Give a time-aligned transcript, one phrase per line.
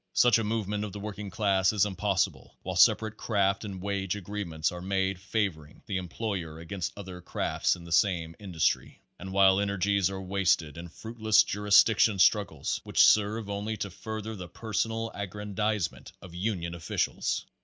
[0.13, 4.71] Such a movement of the working class is impossible while separate craft and wage agreements
[4.71, 10.09] are made favoring the employer against other crafts in the same industry, and while energies
[10.09, 16.13] are wasted in fruitless jurisdiction struggles which serve only to fur ther the personal aggrandizement
[16.19, 17.45] of union officials.